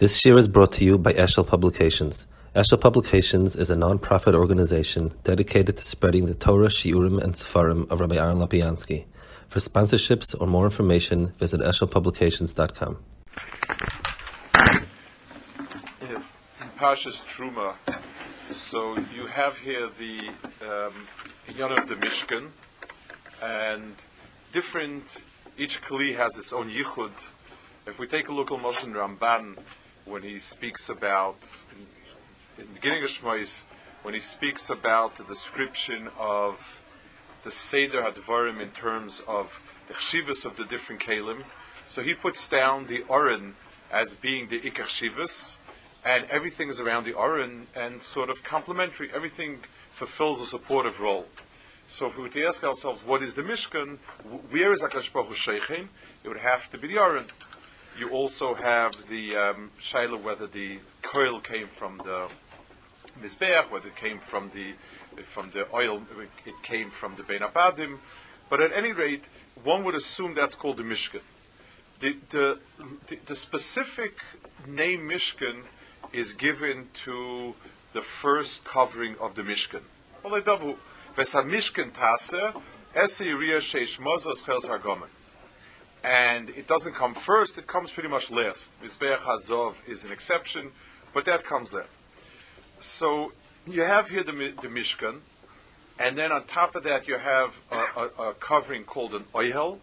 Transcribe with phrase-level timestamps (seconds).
[0.00, 2.26] This year is brought to you by Eshel Publications.
[2.56, 8.00] Eshel Publications is a non-profit organization dedicated to spreading the Torah, Shiurim, and Sefarim of
[8.00, 9.04] Rabbi Aaron Lapiansky.
[9.48, 12.96] For sponsorships or more information, visit eshelpublications.com.
[16.00, 16.22] In
[16.78, 17.74] Parshas Truma,
[18.48, 20.30] so you have here the
[20.66, 20.94] um,
[21.54, 22.48] Yon of the Mishkan,
[23.42, 23.96] and
[24.50, 25.18] different,
[25.58, 27.12] each Kli has its own Yichud.
[27.86, 29.58] If we take a look at Moshe Ramban,
[30.04, 31.36] when he speaks about,
[32.58, 33.62] in the beginning of Shmois,
[34.02, 36.82] when he speaks about the description of
[37.44, 41.44] the Seder Hadvarim in terms of the chshivas of the different kalim,
[41.86, 43.54] so he puts down the Oren
[43.92, 45.56] as being the Ikar Shivas,
[46.04, 49.10] and everything is around the Oren and sort of complementary.
[49.12, 49.58] Everything
[49.90, 51.26] fulfills a supportive role.
[51.88, 53.98] So if we were to ask ourselves, what is the Mishkan?
[54.50, 55.70] Where is Akash Baruch?
[56.24, 57.26] It would have to be the Oren.
[57.98, 62.28] You also have the um, Shaila whether the coil came from the
[63.22, 64.74] Mizbeach, whether it came from the
[65.24, 66.02] from the oil,
[66.46, 67.98] it came from the Bein Abadim.
[68.48, 69.28] But at any rate,
[69.62, 71.20] one would assume that's called the Mishkan.
[72.00, 72.58] The, the,
[73.08, 74.18] the, the specific
[74.66, 75.64] name Mishkan
[76.12, 77.54] is given to
[77.92, 79.82] the first covering of the Mishkan.
[80.24, 81.92] Mishkan
[86.02, 88.70] And it doesn't come first, it comes pretty much last.
[88.82, 90.72] Mizbeach Hazov is an exception,
[91.12, 91.86] but that comes there.
[92.80, 93.32] So
[93.66, 95.20] you have here the, the Mishkan,
[95.98, 99.78] and then on top of that you have a, a, a covering called an Oyhel,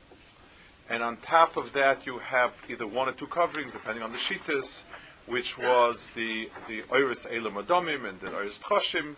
[0.90, 4.18] and on top of that you have either one or two coverings, depending on the
[4.18, 4.84] Shitas,
[5.28, 9.16] which was the the Iris Elam Adamim and the Iris Tchoshim,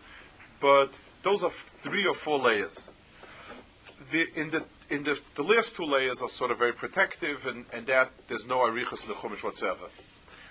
[0.60, 0.90] but
[1.24, 2.92] those are three or four layers.
[4.12, 7.66] The, in the in the, the last two layers are sort of very protective, and,
[7.72, 9.86] and that there's no arichas lechumish whatsoever.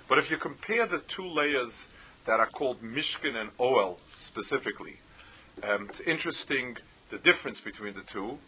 [0.09, 1.89] But if you compare the two layers
[2.25, 4.97] that are called Mishkan and Oel specifically,
[5.63, 6.77] um, it's interesting
[7.11, 8.39] the difference between the two.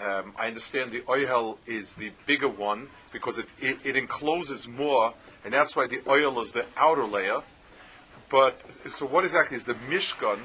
[0.00, 5.14] Um, I understand the oil is the bigger one because it, it, it, encloses more,
[5.44, 7.42] and that's why the oil is the outer layer.
[8.30, 10.38] But so, what exactly is the mishkan?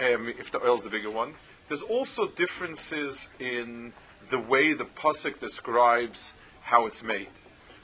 [0.00, 1.34] Um, if the oil is the bigger one,
[1.68, 3.92] there's also differences in
[4.30, 7.28] the way the pasuk describes how it's made.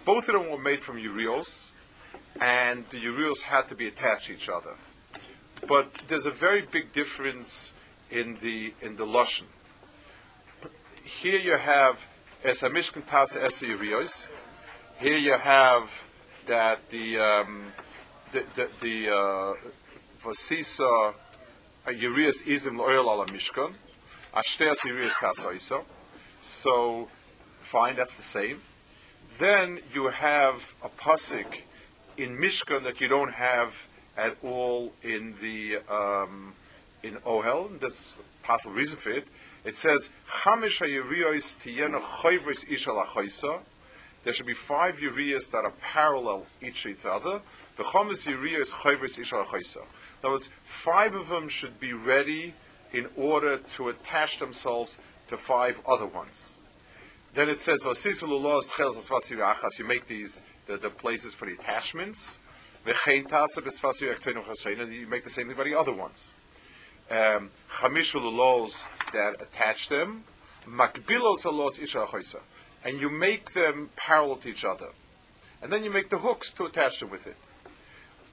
[0.04, 1.72] Both of them were made from urios,
[2.40, 4.74] and the urios had to be attached to each other.
[5.68, 7.72] But there's a very big difference
[8.10, 9.44] in the in the lashon
[11.10, 12.06] here you have
[12.44, 13.02] as a mishkan
[13.42, 14.28] es
[14.98, 16.06] Here you have
[16.46, 17.72] that the um,
[18.32, 19.54] the the, the uh,
[20.22, 21.14] vasisa
[21.86, 23.74] uh, urias izim loyal ala mishkan.
[24.34, 25.14] Ashteas urias.
[26.40, 27.08] So
[27.60, 28.60] fine, that's the same.
[29.38, 31.62] Then you have a pasik
[32.16, 33.86] in mishkan that you don't have
[34.16, 36.54] at all in the um,
[37.02, 37.78] in Ohel.
[37.78, 39.26] That's possible reason for it
[39.64, 40.08] it says,
[40.42, 40.80] Chamish
[42.68, 43.60] ishal
[44.22, 47.42] There should be five uriyas that are parallel each to each other.
[47.76, 49.82] The chamis uriyos chayvris ishal In
[50.24, 52.54] other words, five of them should be ready
[52.92, 54.98] in order to attach themselves
[55.30, 56.58] to five other ones.
[57.34, 57.82] Then it says,
[59.78, 62.38] You make these the, the places for the attachments.
[62.86, 62.94] And
[64.92, 66.34] you make the same thing for the other ones
[67.10, 67.50] um,
[69.12, 70.24] that attach them,
[72.84, 74.88] and you make them parallel to each other,
[75.62, 77.36] and then you make the hooks to attach them with it.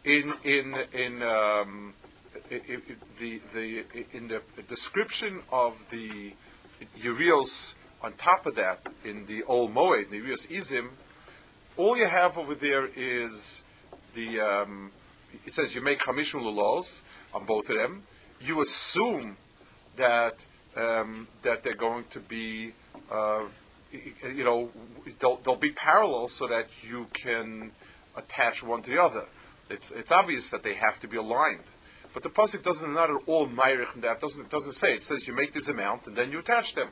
[0.06, 1.94] In in in um,
[2.50, 3.84] the the
[4.14, 6.34] in the description of the
[6.98, 10.90] urios on top of that in the old moed, the urios izim,
[11.78, 13.62] all you have over there is
[14.14, 14.92] the um,
[15.46, 17.02] it says you make chamishul laws
[17.34, 18.04] on both of them
[18.42, 19.38] you assume
[19.96, 20.46] that
[20.76, 22.72] um, that they're going to be,
[23.12, 23.46] uh,
[23.92, 24.70] you know,
[25.20, 27.72] they'll, they'll be parallel so that you can
[28.16, 29.26] attach one to the other.
[29.70, 31.64] It's it's obvious that they have to be aligned,
[32.14, 34.96] but the pasuk doesn't not at all myrich and that doesn't it doesn't say.
[34.96, 36.90] It says you make this amount and then you attach them.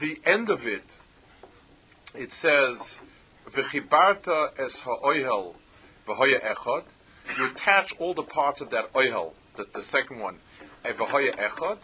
[0.00, 1.00] The end of it,
[2.14, 2.98] it says
[3.50, 5.54] v'chibarta es ha'oihel
[6.06, 6.84] v'hoya echad.
[7.36, 10.38] You attach all the parts of that oihel the, the second one,
[10.84, 11.78] Evahaya Echad.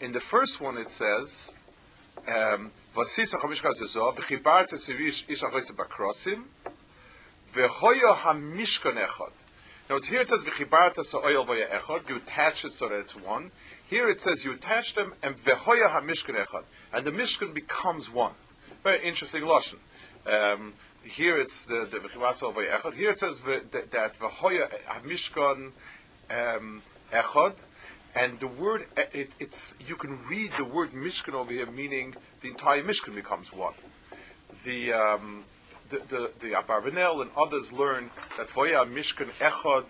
[0.00, 1.54] In the first one it says,
[2.28, 6.44] um, Vasisa Chamishka Zezov, V'chibar Tzivich Ish Achoyse Bakrosim,
[7.54, 9.32] V'hoya HaMishkan Echad.
[9.88, 13.14] Now it's here it says V'chibar Tzivich Vaya Echad, you attach it so that it's
[13.14, 13.52] one.
[13.88, 18.32] Here it says you attach them and V'hoya HaMishkan Echad, and the Mishkan becomes one.
[18.82, 19.78] Very interesting lesson.
[20.26, 20.74] Um,
[21.04, 22.94] here it's the the v'chivatzo echad.
[22.94, 25.70] Here it says that v'hoya hamishkan
[26.30, 27.54] um, echad,
[28.16, 32.48] and the word it, it's you can read the word mishkan over here, meaning the
[32.48, 33.74] entire mishkan becomes one.
[34.64, 35.44] The um,
[35.88, 39.84] the the, the and others learn that v'hoya mishkan echad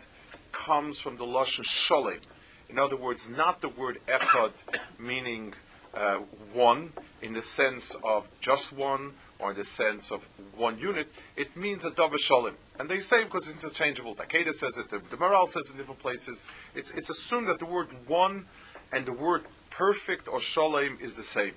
[0.52, 2.20] comes from the lashon shalem.
[2.68, 4.52] In other words, not the word echad
[4.98, 5.54] meaning
[5.94, 6.18] uh,
[6.52, 6.90] one
[7.22, 10.26] in the sense of just one or in the sense of
[10.56, 12.54] one unit, it means a Dava Shalom.
[12.78, 14.14] And they say because it's interchangeable.
[14.14, 16.44] Takeda says it, the, the Maharal says it in different places.
[16.74, 18.46] It's, it's assumed that the word one
[18.92, 21.52] and the word perfect or Shalom is the same.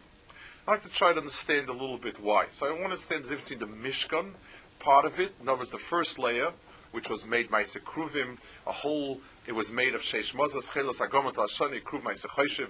[0.69, 2.45] I'd like to try to understand a little bit why.
[2.51, 4.33] So I want to understand the difference between the Mishkan
[4.77, 6.51] part of it, in other words, the first layer,
[6.91, 8.37] which was made by Sekruvim,
[8.67, 12.69] a whole, it was made of Sheish Mozas, Chelos Agomat Hashani, Kruv Maisechoishiv,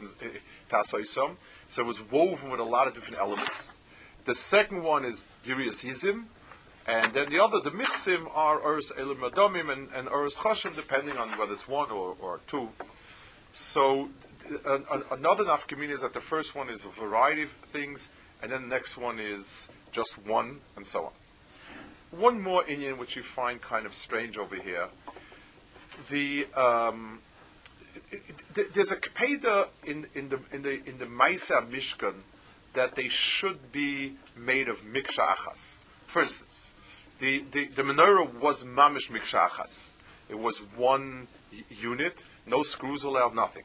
[0.69, 1.35] Tasoisom.
[1.67, 3.75] So it was woven with a lot of different elements.
[4.23, 6.23] The second one is Yirias Yizim,
[6.87, 11.37] and then the other, the Mitzim, are Urs Elim Adomim and, and Urs depending on
[11.37, 12.69] whether it's one or, or two.
[13.51, 14.07] So
[14.65, 14.79] uh,
[15.11, 18.09] another nafkamina is that the first one is a variety of things,
[18.41, 21.11] and then the next one is just one, and so on.
[22.19, 24.87] One more Indian which you find kind of strange over here.
[26.09, 27.19] The um,
[28.11, 28.21] it,
[28.55, 32.13] it, there's a kapeda in, in the in the in the Maisa Mishkan
[32.73, 35.75] that they should be made of mikshachas.
[36.05, 36.71] For instance,
[37.19, 39.91] the, the, the menorah was mamish mikshachas.
[40.29, 41.27] It was one
[41.69, 43.63] unit, no screws allowed, nothing.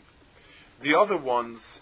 [0.85, 1.81] The other ones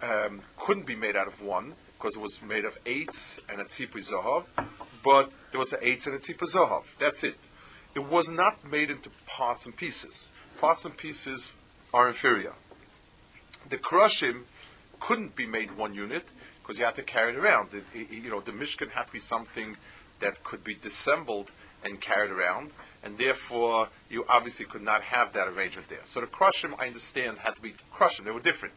[0.00, 3.64] um, couldn't be made out of one because it was made of eights and a
[3.64, 4.44] tzipui zahav,
[5.02, 6.84] but there was an eights and a tzipui zahav.
[7.00, 7.38] That's it.
[7.96, 10.30] It was not made into parts and pieces.
[10.60, 11.54] Parts and pieces
[11.92, 12.52] are inferior.
[13.68, 14.42] The krushim
[15.00, 16.28] couldn't be made one unit
[16.62, 17.74] because you had to carry it around.
[17.74, 19.76] It, it, you know, the Mishkan had to be something
[20.20, 21.50] that could be dissembled
[21.84, 22.70] and carried around,
[23.06, 26.00] and therefore you obviously could not have that arrangement there.
[26.04, 28.24] So the Krushim, I understand, had to be Krushim.
[28.24, 28.74] They were different.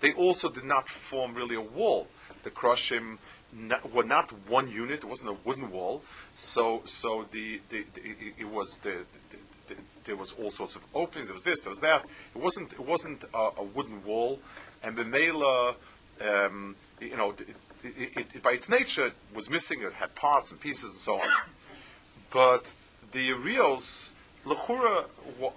[0.00, 2.08] They also did not form really a wall.
[2.42, 3.18] The Krushim
[3.94, 5.04] were not one unit.
[5.04, 6.02] It wasn't a wooden wall.
[6.36, 8.00] So, so the, the, the
[8.36, 9.04] it, was the,
[9.68, 11.28] the, there was all sorts of openings.
[11.28, 12.04] There was this, there was that.
[12.34, 14.40] It wasn't it wasn't a, a wooden wall.
[14.82, 15.74] And the Mela,
[16.20, 17.34] um, you know,
[17.84, 19.82] it, by its nature was missing.
[19.82, 21.28] It had parts and pieces and so on.
[22.30, 22.70] But
[23.12, 24.10] the reals,
[24.44, 25.04] lechura,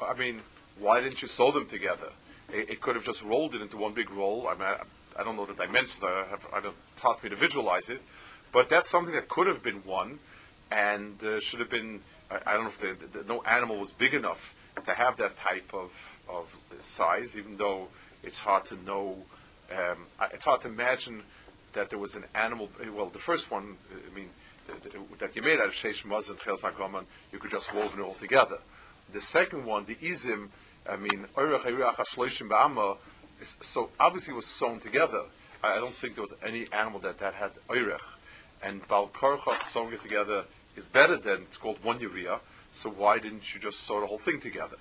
[0.02, 0.42] I mean,
[0.80, 2.10] why didn't you sew them together?
[2.54, 4.48] It, it, could have just rolled it into one big roll.
[4.48, 4.82] I mean, I,
[5.20, 6.04] I don't know the dimensions.
[6.04, 8.02] I, have, I don't taught me to visualize it,
[8.52, 10.20] but that's something that could have been one,
[10.72, 12.02] and uh, should have been.
[12.30, 14.56] I, I don't know if the, the, no animal was big enough
[14.86, 15.92] to have that type of
[16.30, 17.88] of size, even though
[18.24, 19.18] it's hard to know
[19.72, 21.24] um, it's hard to imagine
[21.74, 22.70] that there was an animal.
[22.94, 24.30] Well, the first one, I mean,
[25.20, 28.16] that you made out of Sheish Maz and Chel you could just woven it all
[28.16, 28.58] together.
[29.12, 30.50] The second one, the Izim,
[30.90, 31.26] I mean,
[33.42, 35.24] is, so obviously was sewn together.
[35.64, 38.02] I don't think there was any animal that, that had Oirech.
[38.64, 42.40] And Bal Korchach sewing it together is better than, it's called one urea,
[42.74, 44.78] so why didn't you just sew the whole thing together?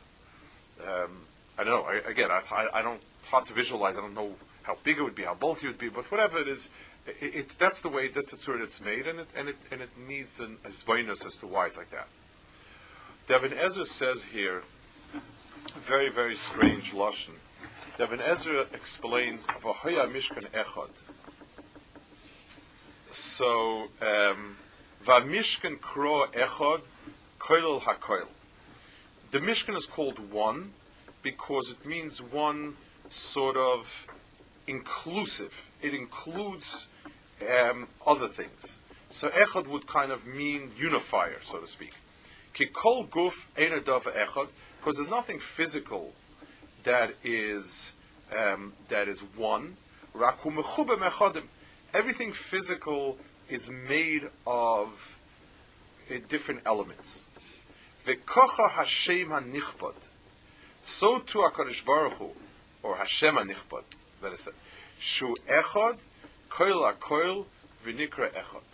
[0.86, 1.22] Um,
[1.58, 1.82] I don't know.
[1.82, 3.96] I, again, I, I, I don't, hard to visualize.
[3.96, 6.38] I don't know how big it would be, how bulky it would be, but whatever
[6.38, 6.70] it is,
[7.06, 9.80] it, it, that's the way that's the tzur it's made, and it and it and
[9.80, 12.08] it needs an asvainus as to why it's like that.
[13.26, 14.62] Devin Ezra says here,
[15.74, 17.34] very very strange lashon.
[17.98, 20.90] Devin Ezra explains v'hoya mishkan echad.
[23.10, 24.56] So um,
[25.04, 26.82] v'mishkan kro echad
[27.38, 28.28] koil hakoil.
[29.30, 30.72] The mishkan is called one
[31.22, 32.76] because it means one
[33.08, 34.06] sort of
[34.66, 35.70] inclusive.
[35.82, 36.86] It includes
[37.42, 38.80] um, other things.
[39.08, 41.94] So echad would kind of mean unifier, so to speak.
[42.54, 46.12] Kikol guf echad, because there's nothing physical
[46.84, 47.92] that is
[48.36, 49.76] um, that is one.
[51.92, 53.18] Everything physical
[53.48, 55.18] is made of
[56.10, 57.28] uh, different elements.
[58.06, 59.94] Vekocha Hashem hanichbad.
[60.82, 62.30] So too Hakadosh Baruch Hu,
[62.82, 63.84] or Hashem hanichbad
[64.20, 64.54] better said.
[64.98, 65.98] Shu echad,
[66.50, 67.46] koil koil,
[67.84, 68.68] v'nikra echad.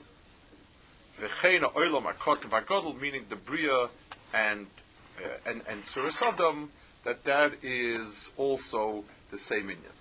[1.21, 3.88] V'chein ha'olam ha'kot v'agodol, meaning the bria
[4.35, 4.66] and
[5.18, 6.68] uh, and and Surasadam,
[7.04, 9.97] that that is also the same inyan.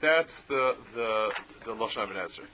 [0.00, 1.32] That's the the
[1.64, 2.44] the lashon Ezra.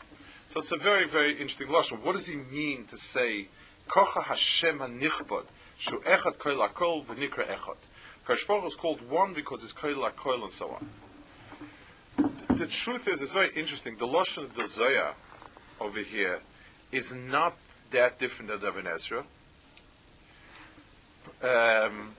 [0.51, 2.03] So it's a very very interesting lashon.
[2.03, 3.49] What does he mean to say
[3.89, 5.45] kocha Hashem hanichbad
[5.79, 7.77] shu echad koil kol v'nikra echad?
[8.27, 10.89] Kashpach is called one because it's koil koil and so on
[12.57, 13.97] the truth is, it's very interesting.
[13.97, 15.15] The Lashon of the Zohar
[15.81, 16.41] over here
[16.91, 17.55] is not
[17.91, 19.25] that different than Ibn Ezra?
[21.43, 22.15] Um,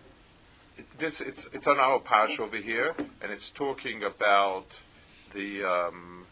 [1.00, 4.80] this it's it's on our pash over here, and it's talking about
[5.34, 6.28] the um,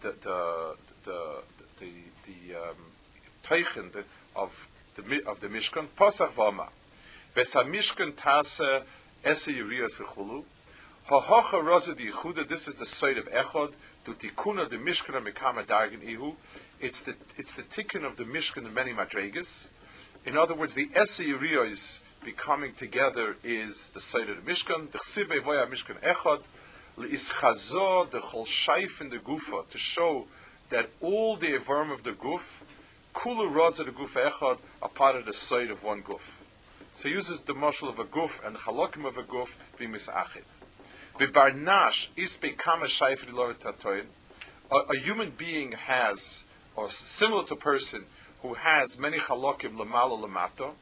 [0.00, 1.42] the the the
[1.78, 1.92] the,
[2.26, 2.76] the um,
[4.36, 6.68] of the of the Mishkan Pasach Vama.
[7.34, 8.84] Vesa Mishkan Tase
[9.24, 10.44] Yiriyas V'chulu.
[11.10, 13.72] Ha-hacha Raza Di Yehuda, this is the site of Echod,
[14.04, 16.36] Du Tikuna the Mishkan Mekama Dargan Ihu.
[16.80, 19.70] It's the, it's the tikkun of the Mishkan of many Madregas.
[20.24, 24.98] In other words, the Ese Yiriyas becoming together is the site of the Mishkan, the
[24.98, 26.44] Chsive Voya Mishkan Echod,
[26.96, 30.28] L'ischazo, the Chol Shaif in the Gufa, to show
[30.68, 32.62] that all the Evarm of the Guf,
[33.14, 36.36] Kulu Raza the Guf Echad, are part of the site of one Guf.
[36.94, 39.90] So he uses the muscle of a guf and the halakim of a guf being
[39.90, 40.44] misachid.
[41.20, 44.06] V'barnash is shayfri lor tatoyin.
[44.70, 48.06] A human being has, or similar to a person
[48.40, 50.72] who has many halakim lamala lamato,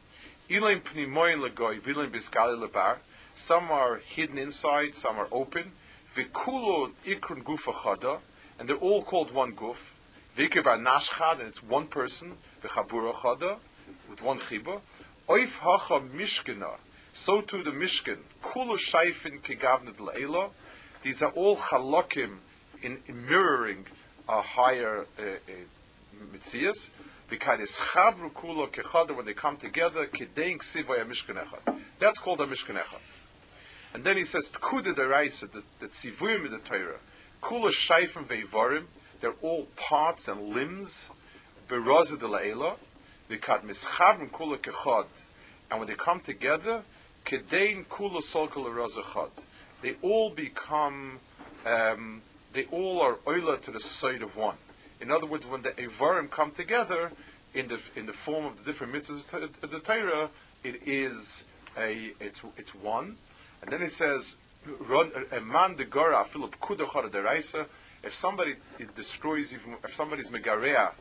[0.48, 2.98] ilaim pnimoyin legoy, vilaim biskali lebar.
[3.34, 5.72] Some are hidden inside, some are open.
[6.14, 8.20] V'kulo ikun gufa chada,
[8.60, 9.90] and they're all called one guf.
[10.36, 12.34] V'ikir barnashchad, and it's one person.
[12.62, 13.56] V'chabura chada,
[14.08, 14.80] with one chibah.
[15.28, 16.76] Oif hacha mishkena,
[17.18, 20.50] so too the mishkan, kulu shaifin kegavnet le'ela,
[21.02, 22.36] these are all halakim
[22.82, 23.84] in, in mirroring
[24.28, 25.52] a higher uh, uh,
[26.32, 26.90] mitzias,
[29.16, 30.06] when they come together.
[31.98, 33.00] That's called a mishkan echad.
[33.94, 37.00] And then he says, pekuda deraisa, the, the tzivuim in the Torah,
[37.42, 37.72] kula
[39.20, 41.10] they're all parts and limbs,
[41.68, 42.76] beraza de la'ela,
[43.28, 45.06] Vikat mischavim kula kechad.
[45.70, 46.82] And when they come together,
[47.28, 49.30] kedein kula solkal.
[49.82, 51.20] They all become,
[51.66, 54.56] um, they all are oila to the side of one.
[55.00, 57.12] In other words, when the Evarim come together
[57.54, 60.30] in the in the form of the different mitzvahs of the Torah,
[60.64, 61.44] it is
[61.76, 63.16] a it's it's one.
[63.62, 67.68] And then he says, "A man the gora Philip kudachar deraisa."
[68.02, 70.92] If somebody it destroys even if somebody's megarea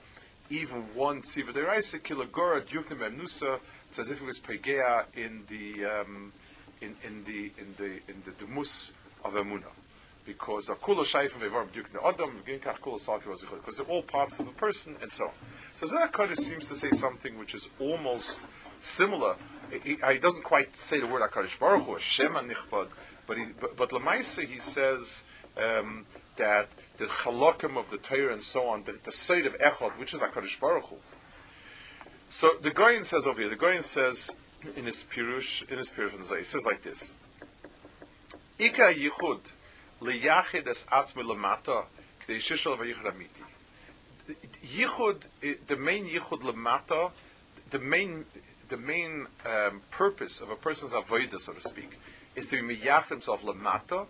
[0.49, 3.59] even one tziva deraisa kilagora duknim emnusa.
[3.89, 6.33] It's as if it was pegea in the um,
[6.81, 8.91] in, in the in the in the demus
[9.25, 9.71] of emuna,
[10.25, 14.51] because akula shaifim evarim duknim adam ginkach kula saki because they're all parts of a
[14.51, 15.31] person and so on.
[15.77, 18.39] So Zakadosh seems to say something which is almost
[18.79, 19.35] similar.
[19.83, 22.89] He, he doesn't quite say the word Hakadosh Baruch Hu, Shema Nichbad,
[23.25, 25.23] but but, but Lamaisa he says
[25.57, 26.05] um,
[26.37, 26.67] that
[26.97, 30.21] the halakim of the Torah and so on, the, the side of Echad, which is
[30.21, 30.95] HaKadosh Baruch Hu.
[32.29, 34.35] So the Goyen says over here, the Goyen says
[34.75, 37.15] in his Pirush, in his Pirush, he says like this,
[38.59, 39.39] Ika Yichud
[40.01, 41.85] liyachid es atzmi lemata
[42.21, 43.43] k'dei shishol v'yichud amiti.
[44.65, 47.11] Yichud, the main Yichud lemata,
[47.69, 48.25] the main
[48.69, 51.97] the main um, purpose of a person's avodah, so to speak,
[52.35, 54.07] is to be miyach himself lemata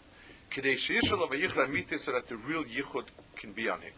[0.50, 3.06] so that the real yichud
[3.36, 3.92] can be on him.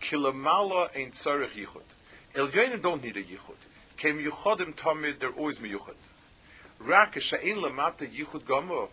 [0.00, 1.82] Kilamala ain't tzarech yichud.
[2.34, 3.56] Elyonim don't need a yichud.
[3.96, 5.94] Kem yichodim tamid, they're always miyuchud.
[6.80, 8.88] Rak she'ein lamata yichud gamo.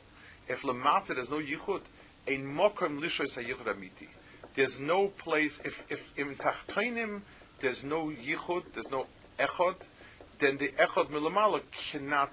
[0.48, 1.81] If lamata there's no yichud,
[2.27, 4.07] ein mokom lishois yichud amiti.
[4.53, 7.21] There's no place, if, if in tachtoinim
[7.62, 9.07] there's no yichud, there's no
[9.39, 9.75] echod,
[10.38, 12.31] then the echod milamala cannot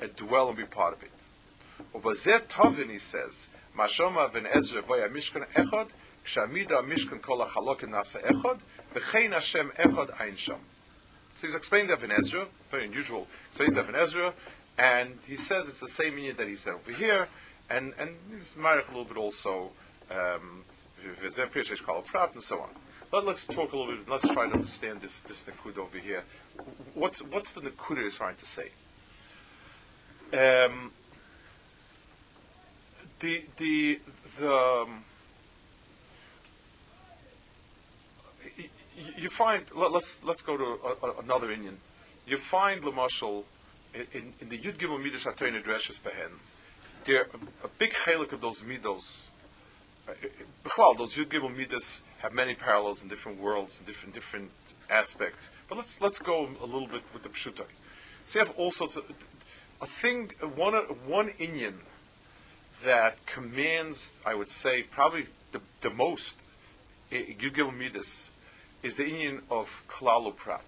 [0.00, 1.10] uh, dwell and be part of it.
[1.94, 5.88] Ubazet Tovin, he says, Mashoma ben Ezra voya Mishkan echod,
[6.24, 8.60] Kshamida Mishkan Kol HaChalokin Nasa Echad,
[8.94, 10.60] V'chein Hashem Echad Ein Sham.
[11.36, 13.26] So he's explained that Ibn Ezra, very unusual.
[13.56, 14.32] So he's that Ibn Ezra,
[14.78, 17.28] and he says it's the same meaning that he said over here,
[17.68, 19.72] and and he's married a little bit also,
[20.10, 20.64] um,
[21.04, 22.70] and so on.
[23.10, 24.08] But let's talk a little bit.
[24.08, 26.24] Let's try to understand this this nakuda over here.
[26.94, 28.70] What's what's the nakuda is trying to say?
[30.32, 30.92] Um,
[33.20, 34.00] the the
[34.38, 35.04] the um,
[39.16, 41.78] you find let, us let's go to a, a, another Indian.
[42.26, 43.44] You find Lamashal
[43.94, 46.32] in, in the Yud Gimel Midas Atayna Dreshes Behen.
[47.04, 47.26] There
[47.62, 49.28] a big chalik of those midos.
[50.08, 54.50] Uh, those Yud Gimel Midas have many parallels in different worlds, in different different
[54.90, 55.48] aspects.
[55.68, 57.66] But let's let's go a little bit with the pshutai.
[58.26, 59.04] So you have all sorts of
[59.80, 60.30] a thing.
[60.56, 60.74] One
[61.06, 61.80] one Indian
[62.84, 66.36] that commands, I would say, probably the, the most,
[67.10, 68.30] Gilgil Midas,
[68.84, 70.62] is the union of Klal Prat.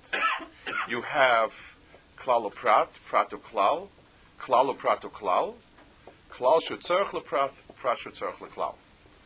[0.89, 1.77] you have
[2.17, 3.89] Klal Prat, Prato Klal,
[4.41, 5.57] Klal Prato Klal,
[6.31, 8.75] Klal Shutzerch Prat, Prat Shutzerch Klal.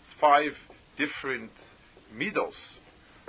[0.00, 1.52] It's five different
[2.12, 2.80] midos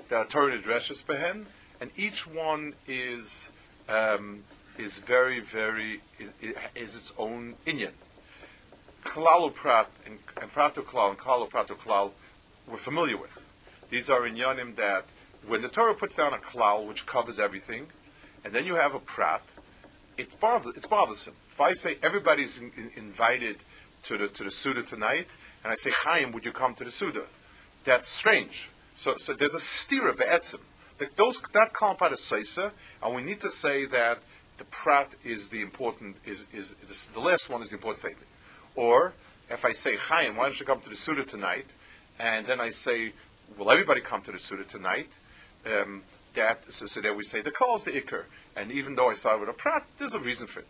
[0.10, 1.46] that Torah addresses behen,
[1.80, 3.50] and each one is
[3.88, 4.42] um,
[4.80, 7.94] is very, very is, is its own inyan.
[9.04, 12.14] Klal Prat and, and Prato Klal and Klal Prato Klal
[12.68, 13.46] we're familiar with.
[13.92, 15.06] These are inyanim that
[15.48, 17.88] when the Torah puts down a klal which covers everything,
[18.44, 19.42] and then you have a prat,
[20.18, 21.34] it's, bother, it's bothersome.
[21.52, 23.58] If I say everybody's in, in, invited
[24.04, 25.28] to the to the Suda tonight,
[25.64, 27.24] and I say Chaim, would you come to the Suda?
[27.84, 28.70] That's strange.
[28.96, 30.60] So, so there's a stira be'etzim.
[30.98, 32.72] That those that klal prat is seisa,
[33.04, 34.20] and we need to say that
[34.58, 38.28] the prat is the important is is, is the last one is the important statement.
[38.76, 39.14] Or
[39.50, 41.66] if I say Chaim, why don't you come to the Suda tonight?
[42.20, 43.14] And then I say,
[43.58, 45.10] will everybody come to the Suda tonight?
[45.66, 46.04] Um,
[46.34, 48.24] that so, so that we say the klal is the ikr,
[48.56, 50.68] and even though I started with a prat, there's a reason for it.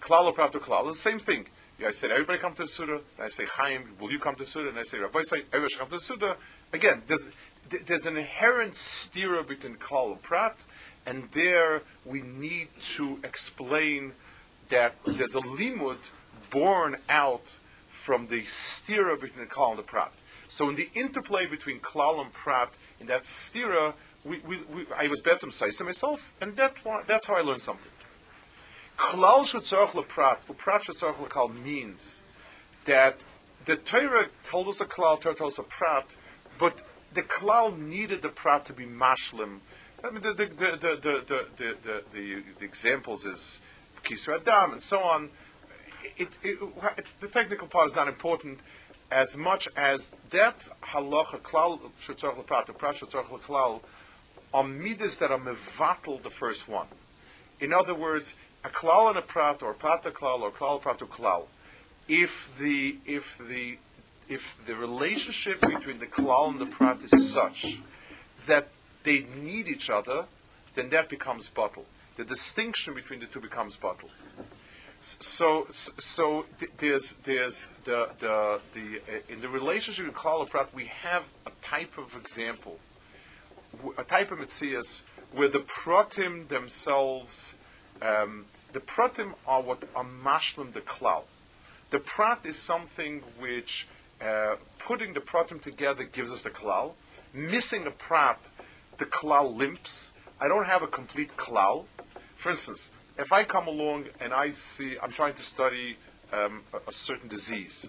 [0.00, 1.46] Klal or prat or klal is the same thing.
[1.86, 3.00] I said everybody come to the Suda.
[3.22, 4.70] I say Chaim, will you come to the Suda?
[4.70, 6.36] And I say Rabbi say everybody should come to the Suda.
[6.72, 7.28] Again, there's
[7.86, 10.56] there's an inherent stira between klal and prat,
[11.04, 14.12] and there we need to explain
[14.68, 15.98] that there's a limud
[16.50, 20.12] born out from the stira between the klal and the prat.
[20.48, 23.94] So in the interplay between klal and prat, in that stira,
[24.26, 26.74] we, we, we, I was betzim saisa myself, and that,
[27.06, 27.92] that's how I learned something.
[28.96, 32.22] Klal shetzorach leprat, uprat shetzorach lekal means
[32.86, 33.16] that
[33.66, 36.06] the Torah told us a klal, Torah told us a prat,
[36.58, 39.58] but the klal needed the prat to be mashlim.
[40.04, 43.60] I mean, the, the, the, the, the, the, the, the, examples is
[44.02, 45.30] Kisra Adam and so on.
[46.16, 46.58] It, it,
[46.96, 48.60] it, the technical part is not important
[49.10, 53.80] as much as that halacha klal shetzorach leprat, prat shetzorach leklal,
[54.52, 56.86] are midas that are mevatel the first one.
[57.60, 58.34] In other words,
[58.64, 61.46] a klal and a prat, or prat a klal, or klal prat to klal,
[62.08, 63.78] if the if the
[64.28, 67.78] if the relationship between the klal and the prat is such
[68.46, 68.68] that
[69.04, 70.24] they need each other,
[70.74, 71.86] then that becomes bottle.
[72.16, 74.10] The distinction between the two becomes bottle.
[75.00, 76.46] So, so
[76.78, 81.24] there's there's the the the uh, in the relationship with klal and prat, we have
[81.46, 82.78] a type of example,
[83.98, 87.54] a type of mitzias where the pratim themselves
[88.02, 91.24] um, the pratim are what are mashlim the klal.
[91.90, 93.86] The prat is something which
[94.20, 96.92] uh, putting the pratim together gives us the klal.
[97.32, 98.38] Missing a prat,
[98.98, 100.12] the klal limps.
[100.40, 101.86] I don't have a complete klal.
[102.34, 105.96] For instance, if I come along and I see, I'm trying to study
[106.32, 107.88] um, a, a, certain disease,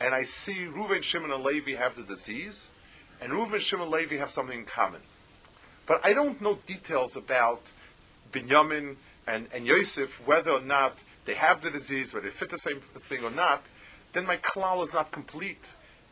[0.00, 2.70] and I see Reuven, Shimon, and Levi have the disease,
[3.20, 5.02] and Reuven, Shimon, and Levi have something in common.
[5.86, 7.62] But I don't know details about
[8.32, 8.96] Binyamin
[9.26, 12.80] and, and Yosef, whether or not they have the disease, whether they fit the same
[12.80, 13.62] thing or not,
[14.12, 15.64] then my klal is not complete.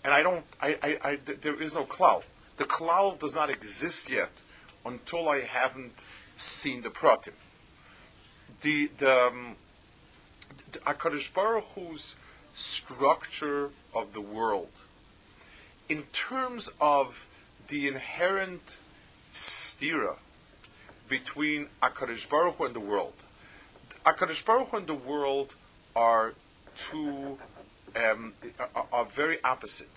[0.04, 2.22] And I don't, I, I, I there is no klal.
[2.56, 4.30] The klal does not exist yet
[4.84, 5.92] until I haven't
[6.36, 7.32] seen the pratim.
[8.60, 9.56] The, the, um,
[10.72, 10.80] the
[11.34, 12.14] Baruch Hu's
[12.54, 14.70] structure of the world,
[15.88, 17.26] in terms of
[17.68, 18.76] the inherent
[19.74, 20.16] stira
[21.08, 23.14] between Akadosh Baruch Hu and the world.
[24.06, 25.54] Akadosh Baruch Hu and the world
[25.94, 26.34] are
[26.90, 27.38] two
[27.96, 28.32] um,
[28.74, 29.88] are, are, very opposite.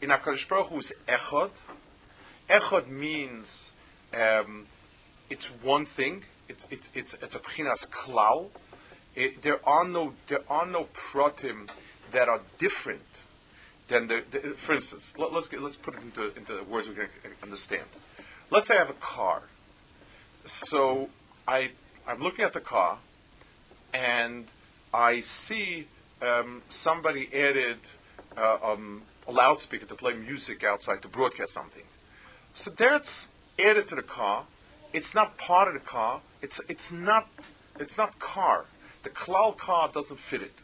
[0.00, 1.50] In Akadosh Baruch Hu is echad.
[2.48, 3.72] Echad means
[4.14, 4.66] um,
[5.30, 6.24] it's one thing.
[6.48, 8.48] It's it's it's, it's a pchinas klal.
[9.14, 11.68] It, there are no there are no pratim
[12.12, 13.02] that are different
[13.88, 15.14] than the, the for instance.
[15.18, 17.08] Let, us get, let's put it into into words we can
[17.42, 17.84] understand.
[18.50, 19.42] Let's say I have a car
[20.44, 21.08] so
[21.48, 21.70] I
[22.06, 22.98] I'm looking at the car,
[23.92, 24.46] and
[24.92, 25.86] I see
[26.20, 27.78] um, somebody added
[28.36, 31.84] uh, um, a loudspeaker to play music outside to broadcast something.
[32.52, 33.28] So that's
[33.58, 34.44] added to the car.
[34.92, 36.20] It's not part of the car.
[36.42, 37.28] It's it's not
[37.80, 38.66] it's not car.
[39.02, 40.54] The klal car doesn't fit it.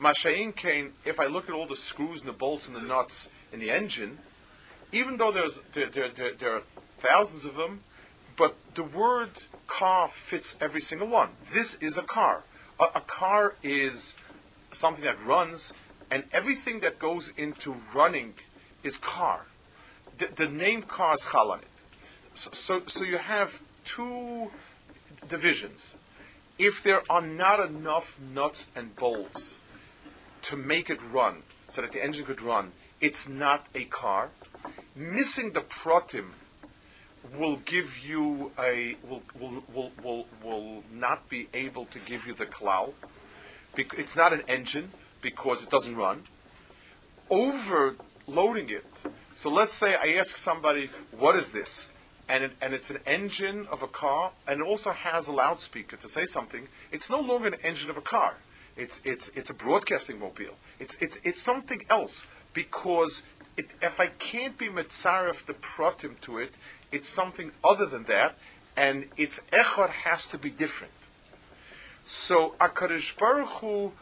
[0.00, 3.28] Mashayin Kane, if I look at all the screws and the bolts and the nuts
[3.52, 4.18] in the engine,
[4.92, 6.62] even though there's there, there, there, there are
[7.04, 7.80] thousands of them,
[8.36, 9.30] but the word
[9.66, 11.30] car fits every single one.
[11.52, 12.44] This is a car.
[12.80, 14.14] A, a car is
[14.72, 15.72] something that runs,
[16.10, 18.34] and everything that goes into running
[18.82, 19.46] is car.
[20.18, 21.66] The, the name car is chal on it.
[22.34, 24.50] So, so, so you have two
[25.28, 25.96] divisions.
[26.58, 29.62] If there are not enough nuts and bolts
[30.42, 34.30] to make it run, so that the engine could run, it's not a car.
[34.94, 36.30] Missing the protim
[37.38, 42.34] will give you a will will will will, will not be able to give you
[42.34, 42.92] the klal.
[43.76, 46.22] It's not an engine because it doesn't run.
[47.30, 48.86] Overloading it.
[49.32, 51.88] So let's say I ask somebody, "What is this?"
[52.28, 55.96] and, it, and it's an engine of a car, and it also has a loudspeaker
[55.96, 58.36] to say something, it's no longer an engine of a car.
[58.76, 60.56] It's, it's, it's a broadcasting mobile.
[60.80, 63.22] It's, it's, it's something else because
[63.56, 66.54] it, if I can't be mitzaref the protim to it,
[66.94, 68.36] it's something other than that,
[68.76, 70.92] and its echad has to be different.
[72.04, 73.92] So Akadosh Baruch Hu,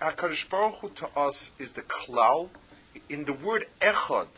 [0.00, 2.48] Akadosh Baruch Hu to us is the klal.
[3.08, 4.28] In the word echad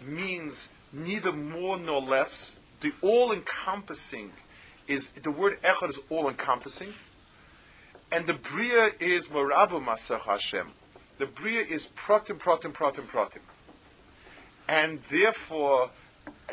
[0.00, 2.56] means neither more nor less.
[2.80, 4.32] The all-encompassing
[4.86, 6.94] is the word echad is all-encompassing,
[8.12, 10.68] and the bria is morabu masach Hashem.
[11.18, 13.40] The bria is pratim pratim pratim pratim,
[14.68, 15.90] and therefore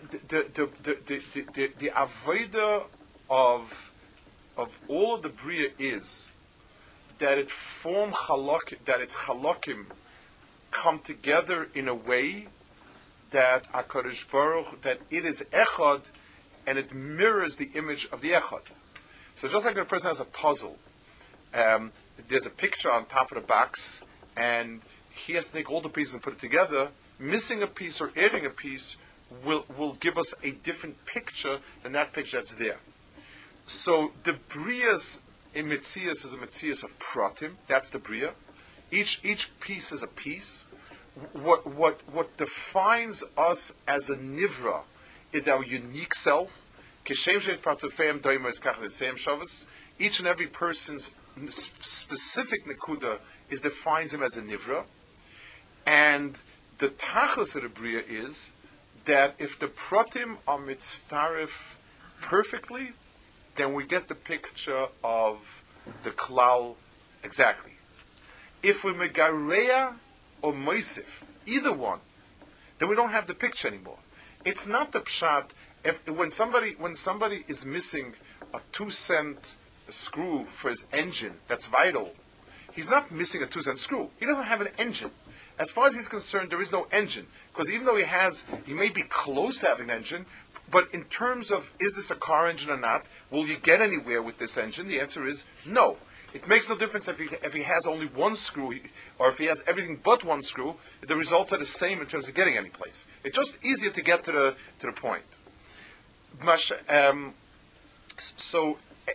[0.01, 2.83] the the the the the, the, avodah
[3.29, 3.93] of
[4.57, 6.29] of all the bria is
[7.19, 9.85] that it form halak, that its halakim
[10.71, 12.47] come together in a way
[13.31, 16.01] that Hakadosh Baruch that it is echad
[16.65, 18.63] and it mirrors the image of the echad.
[19.35, 20.77] So just like a person has a puzzle,
[21.53, 21.91] um,
[22.27, 24.01] there's a picture on top of the box,
[24.37, 26.89] and he has to take all the pieces and put it together.
[27.19, 28.95] Missing a piece or adding a piece
[29.43, 32.79] will will give us a different picture than that picture that's there.
[33.67, 35.19] So the brias
[35.53, 37.55] in Mitzias is a Mitzias of pratim.
[37.67, 38.31] That's the bria.
[38.91, 40.65] Each each piece is a piece.
[41.33, 44.81] What what what defines us as a nivra
[45.31, 46.59] is our unique self.
[47.05, 47.27] Each
[50.19, 51.11] and every person's
[51.49, 53.19] specific nekuda
[53.49, 54.85] is defines him as a nivra,
[55.85, 56.37] and
[56.77, 58.52] the tachlis of the bria is
[59.05, 61.49] that if the pratim are mitzarif
[62.21, 62.91] perfectly,
[63.55, 65.63] then we get the picture of
[66.03, 66.75] the klal
[67.23, 67.73] exactly.
[68.61, 69.95] If we megareya
[70.41, 71.99] or moisif, either one,
[72.79, 73.99] then we don't have the picture anymore.
[74.45, 75.49] It's not the pshat.
[75.83, 78.13] If, when somebody when somebody is missing
[78.53, 79.53] a two cent
[79.89, 82.13] screw for his engine that's vital,
[82.71, 84.09] he's not missing a two cent screw.
[84.19, 85.11] He doesn't have an engine.
[85.59, 88.73] As far as he's concerned, there is no engine because even though he has, he
[88.73, 90.25] may be close to having an engine,
[90.71, 94.21] but in terms of is this a car engine or not, will you get anywhere
[94.21, 94.87] with this engine?
[94.87, 95.97] The answer is no.
[96.33, 98.79] It makes no difference if he, if he has only one screw
[99.19, 100.75] or if he has everything but one screw.
[101.01, 103.05] The results are the same in terms of getting any place.
[103.23, 105.23] It's just easier to get to the to the point.
[106.89, 107.35] Um,
[108.17, 109.13] so eh,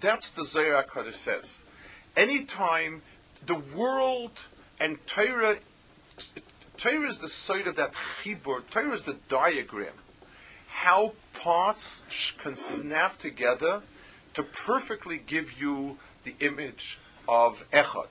[0.00, 1.60] that's the Zohar Kodesh says.
[2.16, 3.02] Anytime
[3.44, 4.38] the world
[4.78, 5.56] and Torah,
[6.76, 8.62] Torah is the side of that chibur.
[8.70, 9.92] Torah is the diagram
[10.80, 12.02] how parts
[12.38, 13.82] can snap together
[14.32, 18.08] to perfectly give you the image of echad.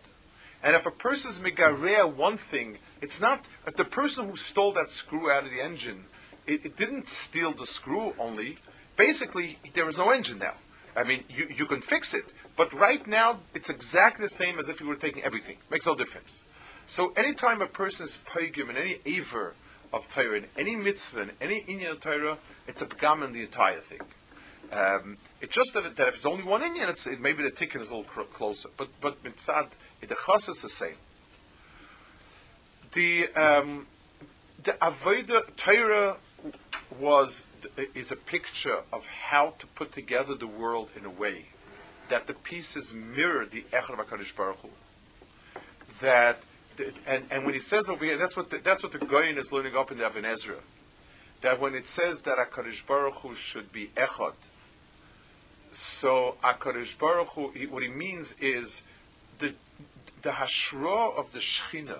[0.61, 3.43] And if a person's megarea one thing, it's not
[3.75, 6.03] the person who stole that screw out of the engine,
[6.45, 8.57] it, it, didn't steal the screw only.
[8.95, 10.53] Basically, there is no engine now.
[10.95, 14.69] I mean, you, you can fix it, but right now it's exactly the same as
[14.69, 15.57] if you were taking everything.
[15.71, 16.43] Makes no difference.
[16.89, 19.53] So anytime a person is paigim in any aver
[19.93, 23.41] of Torah, in any mitzvah, in any inyan of Torah, it's a pagam in the
[23.41, 23.99] entire thing.
[24.71, 27.91] Um, it's just that, if it's only one inyan, it's, it, maybe the tikkun is
[27.91, 28.69] a little cr- closer.
[28.75, 29.69] But but mitzad,
[30.01, 30.95] the chas is the same.
[32.93, 33.85] The um,
[34.63, 36.17] the avodah Torah
[36.99, 37.45] was
[37.93, 41.49] is a picture of how to put together the world in a way
[42.07, 44.69] that the pieces mirror the Echad Baruch Hu.
[46.01, 46.41] That
[47.07, 49.51] and, and when he says over here, that's what the, that's what the Goyin is
[49.51, 50.55] learning up in the Even Ezra.
[51.41, 54.33] That when it says that Hakadosh Baruch Hu should be echad,
[55.71, 58.83] so Hakadosh Baruch Hu, he, what he means is
[59.39, 59.53] the
[60.21, 61.99] the hashra of the Shechina,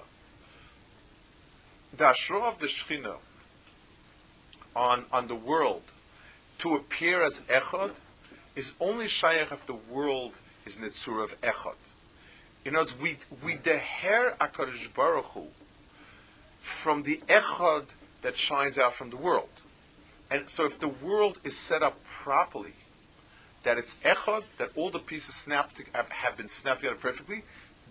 [1.96, 3.18] the hashra of the Shechina
[4.76, 5.84] on on the world
[6.60, 7.92] to appear as echad
[8.56, 10.34] is only shayach if the world
[10.66, 11.76] is nitzur of echad.
[12.70, 15.48] In other words, we, we deher HaKadosh Baruch Hu
[16.60, 17.86] from the echad
[18.22, 19.50] that shines out from the world.
[20.30, 22.74] And so if the world is set up properly,
[23.64, 27.42] that it's echad, that all the pieces snap to, have, been snapped together perfectly,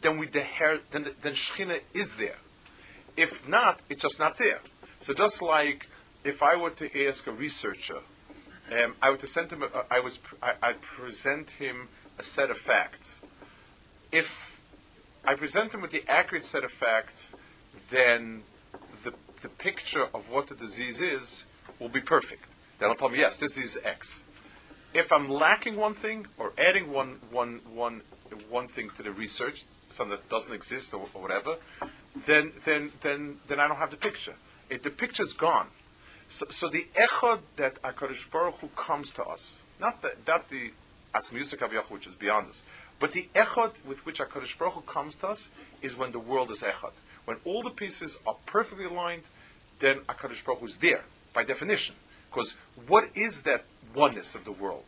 [0.01, 2.39] then we deher, then, then Shechina is there.
[3.17, 4.61] If not, it's just not there.
[5.01, 5.89] So just like
[6.23, 7.99] if I were to ask a researcher,
[8.71, 12.59] um, I would to send him, I was, I, I'd present him a set of
[12.59, 13.23] facts.
[14.13, 14.48] If
[15.25, 17.35] I present them with the accurate set of facts,
[17.91, 18.43] then
[19.05, 21.45] the, the picture of what the disease is
[21.79, 22.45] will be perfect.
[22.79, 24.25] Then I'll tell me, yes, this is X.
[24.95, 28.03] If I'm lacking one thing or adding one, one, one,
[28.49, 31.57] one thing to the research, something that doesn't exist or, or whatever,
[32.27, 34.35] then, then, then, then I don't have the picture.
[34.71, 35.69] If the picture's gone.
[36.29, 40.73] So, so the echad that Hakadosh Baruch Hu comes to us, not the not the
[41.15, 42.63] Atzmius Kaviyach, which is beyond us,
[43.01, 45.49] but the echad with which Hakadosh Baruch Hu comes to us
[45.83, 46.93] is when the world is echad.
[47.25, 49.23] When all the pieces are perfectly aligned,
[49.79, 51.95] then Hakadosh Baruch Hu is there by definition.
[52.31, 52.55] Because
[52.87, 54.85] what is that oneness of the world?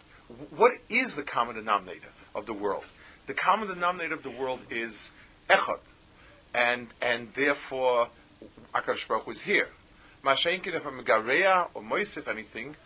[0.50, 2.84] What is the common denominator of the world?
[3.26, 5.10] The common denominator of the world is
[5.48, 5.80] echad,
[6.54, 8.08] and and therefore
[8.74, 9.68] Hakadosh Baruch Hu is here.
[10.24, 12.76] Mashenkin, if I'm a Gareya or Moisif anything,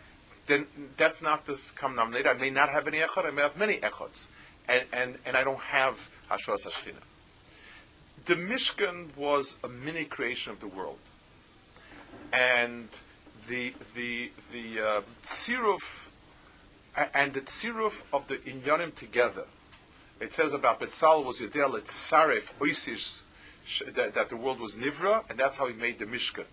[0.47, 2.29] then that's not this common denominator.
[2.29, 4.27] I may not have any echad, I may have many echads.
[4.67, 5.95] And, and, and I don't have
[6.29, 7.01] Hashras Hashchina.
[8.25, 10.99] The Mishkan was a mini creation of the world.
[12.33, 12.89] And
[13.47, 16.09] the, the, the uh, tziruf,
[17.13, 19.45] and the tziruf of the inyanim together.
[20.19, 23.21] It says about Betzal was Yedel Saref Oisish,
[23.93, 26.45] that, that the world was Nivra, and that's how he made the Mishkan.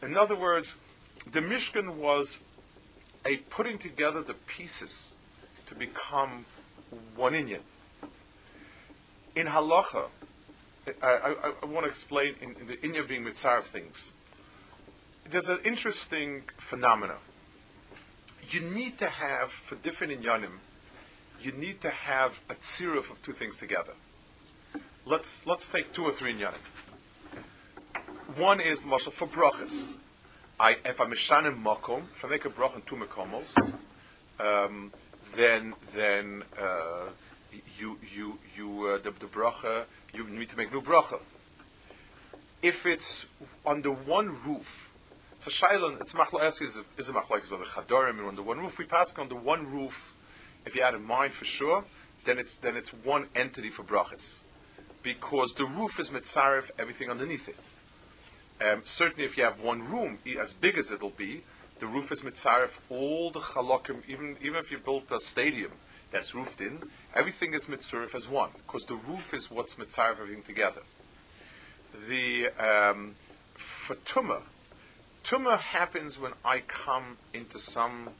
[0.00, 0.76] In other words,
[1.30, 2.38] the Mishkan was
[3.24, 5.16] a putting together the pieces
[5.66, 6.44] to become
[7.16, 7.60] one Inyan.
[9.34, 10.08] In halacha,
[11.02, 14.12] I, I, I want to explain in, in the Inyan being mitzvah of things.
[15.28, 17.16] There's an interesting phenomena.
[18.50, 20.58] You need to have, for different inyanim,
[21.40, 23.92] you need to have a tziruf of two things together.
[25.06, 26.60] Let's, let's take two or three inyanim.
[28.36, 29.94] One is mashal for brachas.
[30.60, 33.74] I, if I'm mishanim makom, if I make a brach in two makomos,
[34.38, 34.92] um,
[35.36, 37.08] then then uh,
[37.78, 41.20] you you you uh, the, the bracha you need to make new bracha.
[42.62, 43.26] If it's
[43.66, 44.94] under one roof,
[45.36, 46.00] it's a shailon.
[46.00, 48.78] It's machlokes is a, is a machlokes a chadorim under one roof.
[48.78, 50.14] We pass the one roof.
[50.64, 51.84] If you add a mind for sure,
[52.24, 54.42] then it's then it's one entity for brachas,
[55.02, 57.58] because the roof is mitzaref everything underneath it.
[58.64, 61.42] Um, certainly, if you have one room, as big as it'll be,
[61.82, 64.08] the roof is mitzaref all the chalokim.
[64.08, 65.72] Even even if you built a stadium
[66.12, 66.78] that's roofed in,
[67.12, 70.82] everything is mitzaref as one because the roof is what's mitzaref everything together.
[72.08, 73.16] The um,
[73.54, 74.42] for tumah,
[75.24, 78.10] tumah happens when I come into some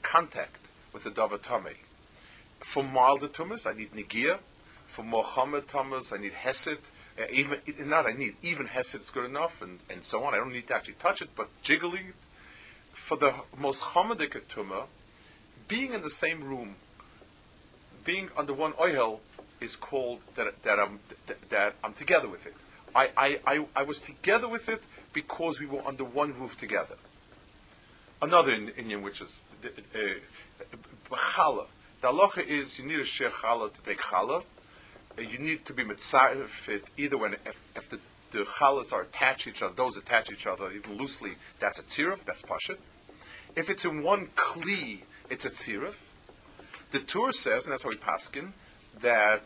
[0.00, 0.56] contact
[0.94, 1.76] with the davar tamei.
[2.60, 4.38] For milder tumas, I need nigia.
[4.86, 6.78] For Mohammed tumas, I need hesed
[7.20, 10.32] uh, even not I need even hesed is good enough, and, and so on.
[10.32, 12.14] I don't need to actually touch it, but jiggly.
[12.92, 14.86] For the most chamadik tumah,
[15.68, 16.76] being in the same room,
[18.04, 19.20] being under one oil,
[19.60, 22.54] is called that, that I'm that, that I'm together with it.
[22.94, 26.96] I, I, I, I, was together with it because we were under one roof together.
[28.20, 29.98] Another Indian, which is uh.
[32.00, 34.44] The halacha is you need a share challah to take challah
[35.18, 37.92] you need to be it either when if
[38.30, 42.24] the challahs are attached each other, those attach each other even loosely, that's a tziruf,
[42.24, 42.78] that's pashit.
[43.56, 45.96] If it's in one kli, it's a tziruf.
[46.92, 48.52] The Tur says, and that's how we paskin,
[49.00, 49.42] that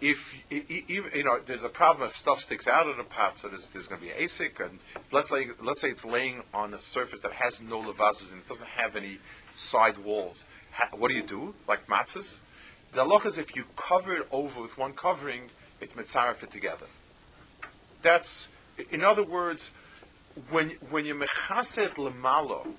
[0.00, 3.66] if you know there's a problem if stuff sticks out of the pot, so there's,
[3.68, 4.78] there's going to be asik, and
[5.10, 8.48] let's say let's say it's laying on a surface that has no levazos and it
[8.48, 9.18] doesn't have any
[9.54, 10.44] side walls.
[10.92, 11.54] what do you do?
[11.66, 12.38] Like matzahs,
[12.92, 16.86] the halach is if you cover it over with one covering, it's mitzaref it together.
[18.02, 18.48] That's,
[18.90, 19.70] in other words,
[20.50, 22.74] when when you mechaset lemalo,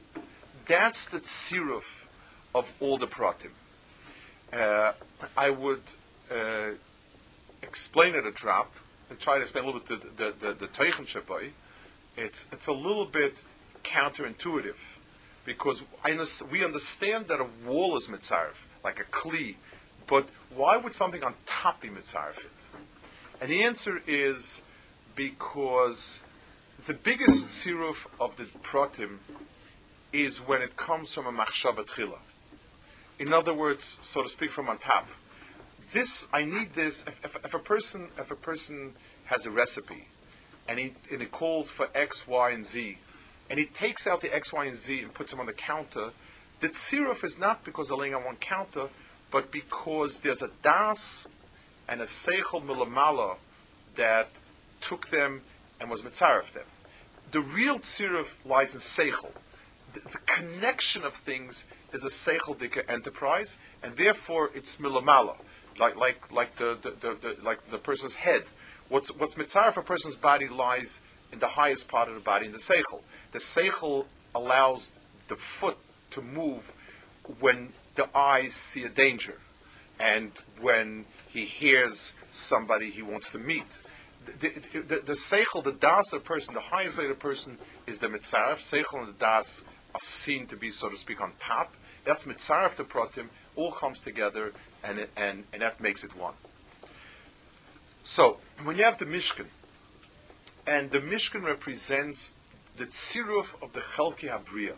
[0.66, 2.06] that's the tziruf
[2.56, 3.52] of all the pratim.
[4.54, 4.94] Uh,
[5.38, 5.82] I would
[6.32, 6.72] uh,
[7.62, 8.74] explain it a drop
[9.10, 11.52] and try to explain a little bit the the the, the
[12.18, 13.36] It's it's a little bit
[13.84, 14.98] counterintuitive
[15.46, 16.18] because I,
[16.52, 19.56] we understand that a wall is mitzaref, like a kli
[20.10, 22.50] but why would something on top be mitzarefit?
[23.40, 24.64] And the answer is
[25.20, 26.22] because
[26.88, 29.18] the biggest siruf of the pratim
[30.14, 32.20] is when it comes from a machshava tchila.
[33.20, 35.10] In other words, so to speak, from on top.
[35.92, 37.04] This I need this.
[37.06, 38.94] If, if, if, a person if a person
[39.26, 40.08] has a recipe,
[40.70, 42.98] and he and it calls for X, Y, and Z,
[43.50, 46.12] and he takes out the X, Y, and Z and puts them on the counter,
[46.62, 48.88] the siruf is not because they're laying on one counter,
[49.32, 51.28] but because there's a das
[51.90, 53.36] and a seichel milamala
[53.98, 54.30] that
[54.82, 55.42] took them
[55.80, 56.66] and was mitzaref them.
[57.32, 59.32] The real tziruf lies in seichel.
[59.94, 65.38] The, the, connection of things is a seichel dika enterprise, and therefore it's milamala,
[65.80, 68.44] like like like the, the, the, the like the person's head.
[68.88, 72.52] What's what's mitzaref a person's body lies in the highest part of the body in
[72.52, 73.02] the seichel.
[73.32, 74.92] The seichel allows
[75.28, 75.78] the foot
[76.12, 76.74] to move
[77.40, 79.38] when the eyes see a danger.
[80.00, 83.66] And when he hears somebody he wants to meet,
[84.26, 88.00] the, the, the, the seichel, the das of a person, the highest layer person is
[88.00, 88.58] the mitzaref.
[88.58, 91.74] Seichel and the das are seen to be, so to speak, on top.
[92.06, 93.28] That's mitzaref the pratim.
[93.56, 94.54] All comes together,
[94.84, 96.34] and it, and and that makes it one.
[98.04, 99.46] So when you have the Mishkan,
[100.66, 102.34] and the Mishkan represents
[102.78, 104.74] the tziruf of the Chelki Habriya,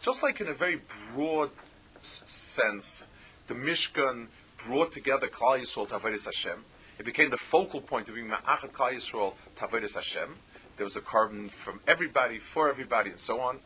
[0.00, 0.80] just like in a very
[1.14, 1.50] broad
[1.96, 3.06] s- sense,
[3.46, 4.28] the Mishkan
[4.66, 6.64] brought together Klal Yisrael to Hashem.
[6.98, 10.36] It became the focal point of being Ma'achat Klal Yisrael to Avodas Hashem.
[10.76, 13.58] There was a carbon from everybody, for everybody, and so on.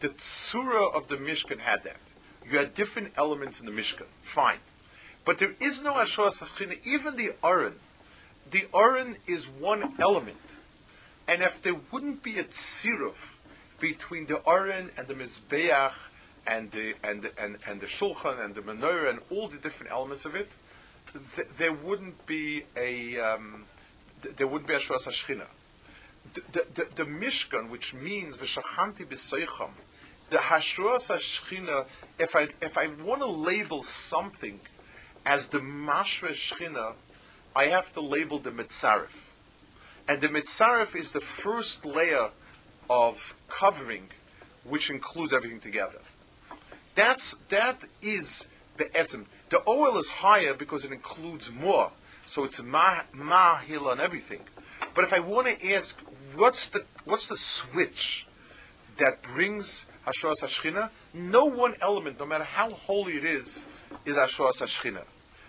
[0.00, 1.96] The tzura of the Mishkan had that.
[2.48, 4.06] You had different elements in the Mishkan.
[4.22, 4.58] Fine.
[5.24, 7.74] But there is no Ashras Hashchina, even the Aron.
[8.50, 10.38] The Aron is one element.
[11.28, 13.38] And if there wouldn't be a tziruf
[13.78, 15.92] between the Aron and the Mizbeach
[16.46, 20.24] and the, and, and, and the Shulchan and the Menorah and all the different elements
[20.24, 20.50] of it,
[21.34, 23.64] th- there wouldn't be a um,
[24.22, 25.46] th- there wouldn't be a Shras Hashchina.
[26.34, 29.70] The, the, the, Mishkan, which means V'shachanti b'seicham,
[30.28, 31.86] the Hashras Hashchina,
[32.18, 34.60] if I, if I want to label something
[35.26, 36.94] as the Mashra Shchina,
[37.56, 39.10] I have to label the Mitzaref.
[40.08, 42.30] And the Mitzaref is the first layer
[42.88, 44.08] of covering,
[44.64, 45.98] which includes everything together.
[46.94, 48.46] That's, that is
[48.88, 51.92] the oil is higher because it includes more.
[52.26, 54.40] So it's ma, mahil on everything.
[54.94, 56.00] But if I want to ask,
[56.34, 58.26] what's the, what's the switch
[58.98, 60.90] that brings Hashras Hashchina?
[61.14, 63.66] No one element, no matter how holy it is,
[64.04, 65.02] is Hashras Hashchina.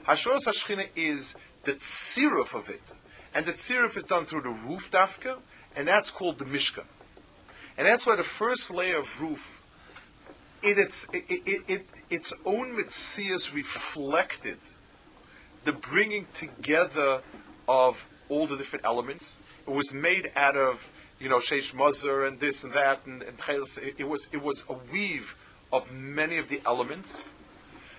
[0.05, 2.81] Hashras Hashchina is the tziruf of it.
[3.33, 5.37] And the tziruf is done through the roof dafka,
[5.75, 6.85] and that's called the Mishkan.
[7.77, 9.50] And that's why the first layer of roof,
[10.63, 14.57] it, it's, it, it, it, its own mitzias reflected
[15.63, 17.21] the bringing together
[17.67, 19.39] of all the different elements.
[19.67, 23.37] It was made out of, you know, sheish mazur and this and that, and, and
[23.97, 25.35] it, was it was a weave
[25.71, 27.29] of many of the elements,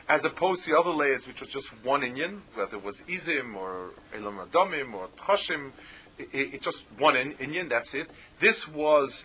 [0.09, 3.55] as opposed to the other layers, which was just one inyan, whether it was izim
[3.55, 5.72] or elam adamim or tchashim.
[6.18, 7.68] It, it, it's just one in, inyan.
[7.68, 8.11] That's it.
[8.40, 9.25] This was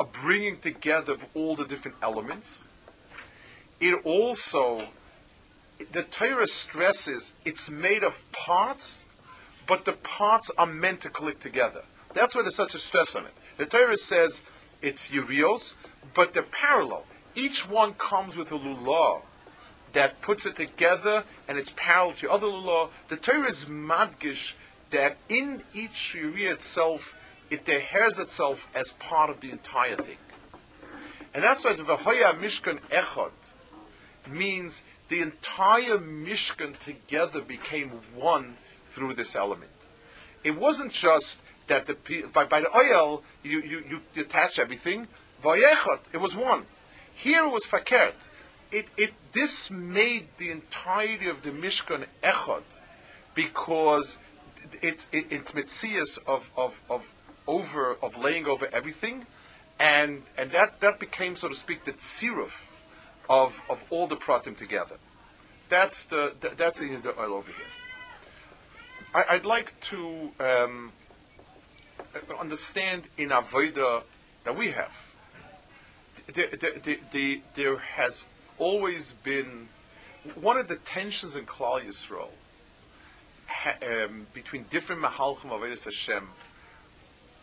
[0.00, 2.68] a bringing together of all the different elements.
[3.80, 4.88] It also
[5.92, 9.06] the Torah stresses it's made of parts,
[9.66, 11.82] but the parts are meant to click together.
[12.12, 13.32] That's why there's such a stress on it.
[13.56, 14.42] The Torah says
[14.82, 15.74] it's urios,
[16.14, 17.06] but they're parallel.
[17.34, 19.22] Each one comes with a lulah
[19.92, 22.90] that puts it together, and it's parallel to the other lulah.
[23.08, 24.54] The Torah is madgish
[24.90, 27.18] that in each uriah itself,
[27.50, 30.18] it adheres itself as part of the entire thing.
[31.34, 33.32] And that's why the Vahoya Mishkan Echad
[34.28, 38.56] means the entire Mishkan together became one
[38.86, 39.70] through this element.
[40.42, 41.96] It wasn't just that the
[42.32, 45.08] by, by the oil you, you, you detach everything.
[45.42, 46.64] Vayechot, it was one.
[47.14, 48.14] Here it was fakert.
[48.70, 52.62] It, it this made the entirety of the Mishkan echot
[53.34, 54.18] because
[54.82, 57.14] it's it, it's mitzias of, of, of
[57.46, 59.26] over of laying over everything,
[59.78, 62.73] and and that, that became so to speak the tziruf
[63.28, 64.96] of, of all the pratim together.
[65.68, 67.66] That's the, that's the, the oil over here.
[69.14, 70.92] I, I'd like to um,
[72.38, 74.02] understand in avoda
[74.44, 74.92] that we have.
[76.26, 78.24] The, the, the, the, there has
[78.58, 79.68] always been
[80.34, 82.30] one of the tensions in Klal Yisrael
[83.46, 86.28] ha, um, between different mahalchim Avodas Hashem,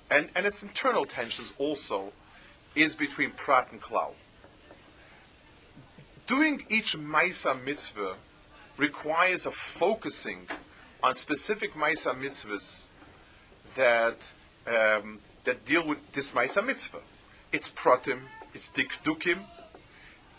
[0.10, 2.12] and and its internal tensions also,
[2.76, 4.13] is between Prat and Klal
[6.32, 8.15] doing each Maisa mitzvah
[8.78, 10.48] requires a focusing
[11.04, 12.86] on specific Maisa mitzvahs
[13.76, 14.15] that
[14.65, 17.02] um, that deal with this Maisa mitzvah.
[17.52, 18.20] It's pratim,
[18.54, 19.39] it's dikdukim,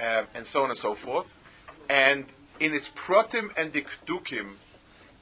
[0.00, 1.36] um, and so on and so forth.
[1.90, 2.24] And
[2.58, 4.46] in its pratim and dikdukim,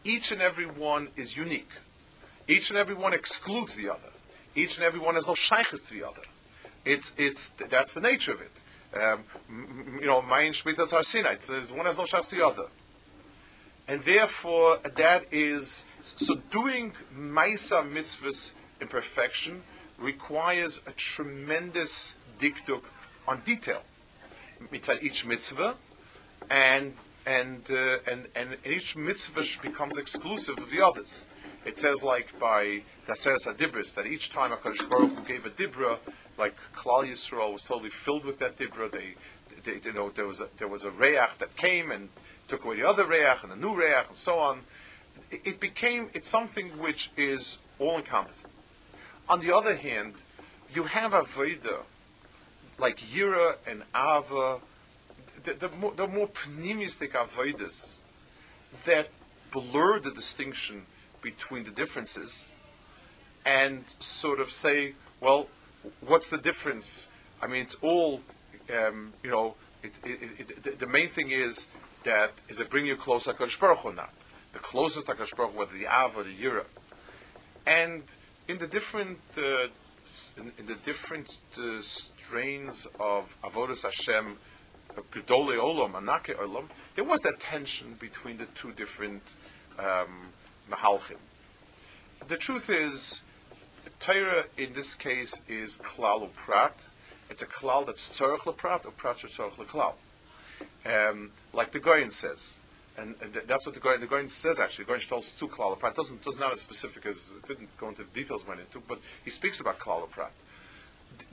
[0.05, 1.73] each and every one is unique.
[2.47, 4.13] Each and every one excludes the other.
[4.55, 6.23] Each and every one has no shaykhs to the other.
[6.85, 8.53] It's, it's, that's the nature of it.
[8.93, 9.25] Um,
[10.01, 11.37] you know, Mayin Shmitas are Sinai.
[11.75, 12.67] One has no shaykhs to the other.
[13.87, 19.63] And therefore, that is, so doing Maisa mitzvahs in perfection
[19.99, 22.83] requires a tremendous dikduk
[23.27, 23.83] on detail.
[24.73, 25.75] It's at each mitzvah,
[26.51, 26.95] and
[27.27, 31.25] and, uh, and and each mitzvah becomes exclusive of the others.
[31.65, 35.99] It says like by Daseres Adibris that each time Hakadosh Baruch Hu gave a dibra,
[36.39, 38.91] like Klal Yisrael was totally filled with that dibra.
[38.91, 39.15] They,
[39.65, 42.09] they you know, there was a, there was a reach that came and
[42.49, 44.61] took away the other reach and a new reach and so on.
[45.31, 48.51] It, it became it's something which is all encompassing.
[49.29, 50.15] On the other hand,
[50.75, 51.83] you have Aveda,
[52.79, 54.61] like Yira and Ava,
[55.45, 57.97] the, the, more, the more pneumistic Avedas
[58.87, 59.09] that
[59.53, 60.87] blur the distinction
[61.23, 62.53] between the differences
[63.45, 65.49] and sort of say, well,
[66.01, 67.09] what's the difference?
[67.43, 68.21] I mean, it's all,
[68.75, 71.67] um, you know, it, it, it, the main thing is
[72.05, 74.13] that is it bring you closer to Baruch or not?
[74.53, 76.65] The closest to Baruch, whether the Av or the Yira.
[77.67, 78.03] And
[78.49, 79.69] in the different uh,
[80.37, 84.39] in, in, the different uh, strains of Avodas Hashem,
[85.13, 89.23] Gedolei Olam, Anake Olam, there was that tension between the two different
[89.79, 90.31] um,
[90.69, 91.19] Mahalchim.
[92.27, 93.23] The truth is,
[94.01, 96.73] Torah in this case is klal uprat.
[97.29, 99.95] It's a klal that's tzorach leprat or prat tzorach leklal.
[100.85, 102.59] Um, like the Goyen says,
[102.97, 104.85] and, and that's what the Goyen, the Goyen says actually.
[104.85, 105.95] The Goyen tells two klal uprat.
[105.95, 108.67] Doesn't does not have as specific as it didn't go into the details when it
[108.89, 110.31] but he speaks about klal uprat.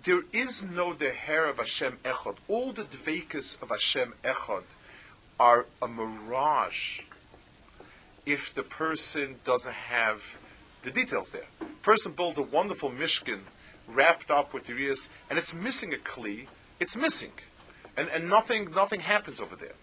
[0.03, 2.37] There is no deher of Hashem echad.
[2.47, 4.63] All the dveikas of Hashem echad
[5.39, 7.01] are a mirage
[8.27, 10.37] if the person doesn't have
[10.83, 11.47] the details there.
[11.81, 13.39] Person builds a wonderful mishkan
[13.87, 16.47] wrapped up with urias, and it's missing a kli.
[16.79, 17.31] It's missing,
[17.95, 19.79] and and nothing nothing happens over there.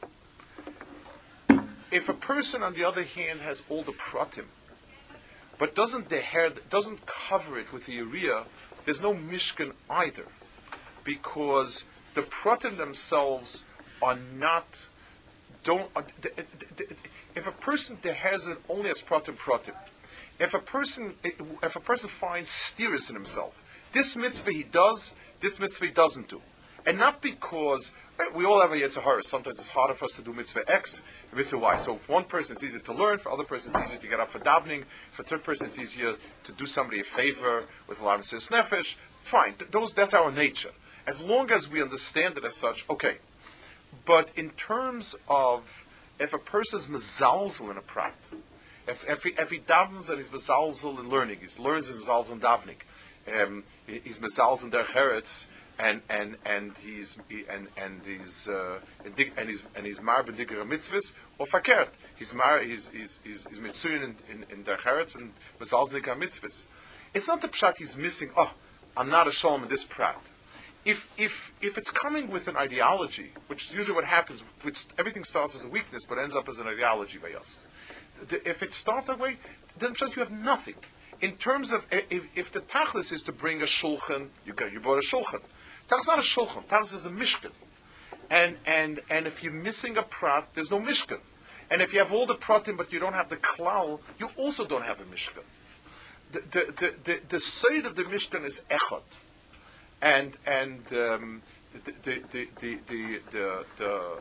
[1.90, 4.46] If a person, on the other hand, has all the pratim,
[5.58, 8.44] but doesn't the hair doesn't cover it with the urea,
[8.84, 10.26] there's no mishkan either,
[11.02, 13.64] because the pratim themselves
[14.02, 14.86] are not
[15.64, 15.88] don't.
[15.96, 16.02] Uh,
[17.36, 19.74] if a person has it only as pratim pratim,
[20.38, 23.62] if a person if a person finds steers in himself,
[23.92, 26.40] this mitzvah he does, this mitzvah he doesn't do,
[26.86, 29.22] and not because eh, we all have a Yetzirah.
[29.24, 31.02] Sometimes it's harder for us to do mitzvah X,
[31.34, 31.76] mitzvah Y.
[31.76, 34.20] So for one person it's easier to learn, for other person it's easier to get
[34.20, 36.14] up for davening, for third person it's easier
[36.44, 38.96] to do somebody a favor with alarm says nefesh.
[39.22, 40.70] Fine, those that's our nature.
[41.06, 43.16] As long as we understand it as such, okay.
[44.06, 45.83] But in terms of
[46.18, 48.14] if a person is mezalzel in a prat,
[48.86, 52.32] if, if, he, if he davens and he's mezalzel in learning, he learns in mezalzel
[52.32, 52.76] in davening,
[53.34, 55.46] um, he's mezalzel in derech eretz,
[55.76, 60.62] and and and he's he, and and he's uh, and he's and he's mar b'diger
[60.64, 61.88] mitzvahs or fakert.
[62.16, 66.66] He's mar he's he's he's, he's mitzuyin in, in, in derech eretz and mezalzel mitzvahs.
[67.12, 68.30] It's not the prat he's missing.
[68.36, 68.52] Oh,
[68.96, 70.20] I'm not a shalom in this prat
[70.84, 75.24] if, if, if it's coming with an ideology, which is usually what happens, which everything
[75.24, 77.66] starts as a weakness but ends up as an ideology by us.
[78.30, 79.36] if it starts that way,
[79.78, 80.74] then just you have nothing.
[81.20, 84.80] In terms of, if, if the tachlis is to bring a shulchan, you, got, you
[84.80, 85.40] brought a shulchan.
[85.88, 87.52] Tachlis not a shulchan, tachlis is a mishkan.
[88.30, 91.20] And, and, and if you're missing a prat, there's no mishkan.
[91.70, 94.66] And if you have all the pratim but you don't have the klal, you also
[94.66, 95.44] don't have a mishkan.
[96.32, 99.02] The, the, the, the, the side of the mishkan is echad
[100.04, 101.42] and and um,
[101.72, 104.18] the, the, the, the, the, the,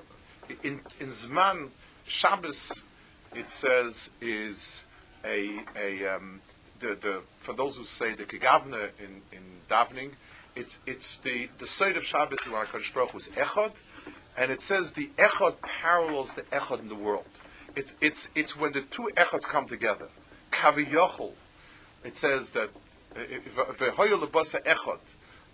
[0.64, 1.70] in, in Zman
[2.08, 2.84] Shabbos
[3.36, 4.84] it says is
[5.26, 6.40] a a um,
[6.80, 10.12] the, the for those who say the kegavna in in davening
[10.56, 13.74] it's it's the the side of Shabbos when Hakadosh Baruch was echad
[14.38, 17.26] and it says the echad parallels the echad in the world.
[17.76, 20.08] It's it's it's when the two echads come together.
[20.52, 21.34] Kaviyochel
[22.06, 22.70] it says that
[23.16, 25.00] v'hoyel echad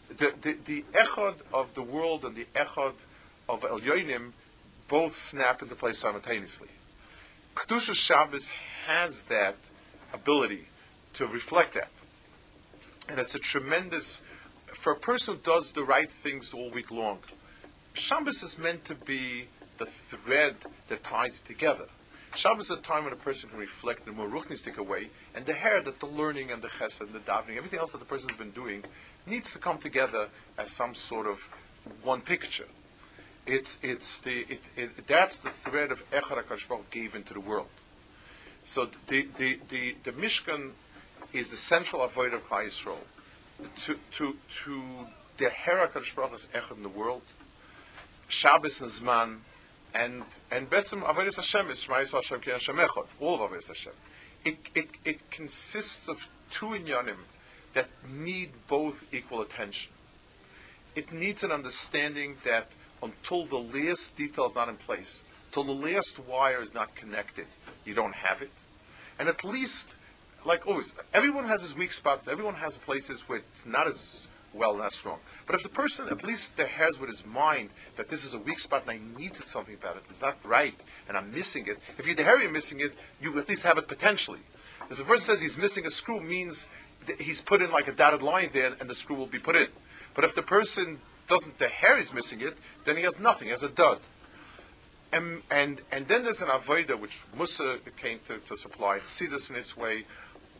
[0.09, 2.93] the, the, the echad of the world and the echad
[3.47, 4.31] of Elyonim
[4.87, 6.69] both snap into place simultaneously.
[7.55, 8.49] Kedusha Shabbos
[8.87, 9.55] has that
[10.13, 10.65] ability
[11.13, 11.89] to reflect that.
[13.07, 14.21] And it's a tremendous,
[14.67, 17.19] for a person who does the right things all week long,
[17.93, 19.47] Shabbos is meant to be
[19.77, 20.55] the thread
[20.87, 21.85] that ties together.
[22.35, 25.45] Shabbos is a time when a person can reflect in a more ruchnistic way, and
[25.45, 28.05] the hair that the learning and the chesed and the davening, everything else that the
[28.05, 28.83] person's been doing,
[29.25, 31.39] needs to come together as some sort of
[32.03, 32.67] one picture.
[33.45, 37.69] It's, it's the, it, it, that's the thread of Echad HaKadosh gave into the world.
[38.63, 40.71] So the, the, the, the Mishkan
[41.33, 42.97] is the central avoid of Klal Yisrael.
[43.85, 44.83] To, to, to
[45.37, 47.23] the Hera HaKadosh is Echad in the world,
[48.27, 49.37] Shabbos and Zman,
[49.93, 53.93] and and Betzim Avodas Hashem is Shema Hashem Ki Hashem Echad, all of Avodas Hashem.
[54.45, 57.17] It, it, it consists of two inyanim
[57.73, 59.91] that need both equal attention.
[60.95, 62.67] It needs an understanding that
[63.03, 67.47] until the last detail is not in place, till the last wire is not connected,
[67.85, 68.51] you don't have it.
[69.17, 69.89] And at least,
[70.45, 72.27] like always, everyone has his weak spots.
[72.27, 75.19] Everyone has places where it's not as well, not strong.
[75.45, 78.39] But if the person at least there has with his mind that this is a
[78.39, 80.75] weak spot and I needed something about it, it's not right,
[81.07, 81.77] and I'm missing it.
[81.97, 84.39] If you're the you're missing it, you at least have it potentially.
[84.89, 86.67] If the person says he's missing a screw, means
[87.19, 89.67] he's put in like a dotted line there, and the screw will be put in.
[90.15, 93.51] But if the person doesn't, the hair is missing it, then he has nothing, he
[93.51, 93.99] has a dud.
[95.11, 99.55] And, and, and then there's an avodah which Mussar came to, to supply, Chassidus in
[99.55, 100.05] its way,